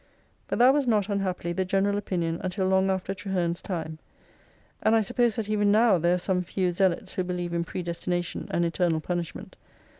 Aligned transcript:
But 0.47 0.57
that 0.57 0.73
was 0.73 0.87
not, 0.87 1.09
unhappily, 1.09 1.53
the 1.53 1.63
general 1.63 1.95
opinion 1.95 2.39
until 2.43 2.65
long 2.67 2.89
after 2.89 3.13
Traherne's 3.13 3.61
time; 3.61 3.99
and 4.81 4.95
I 4.95 5.01
suppose 5.01 5.35
that 5.35 5.47
even 5.47 5.71
now 5.71 5.99
there 5.99 6.15
are 6.15 6.17
some 6.17 6.41
few 6.41 6.73
zealots 6.73 7.13
who 7.13 7.23
believe 7.23 7.53
in 7.53 7.63
predestination 7.63 8.47
and 8.49 8.65
eternal 8.65 8.99
punishment. 8.99 9.55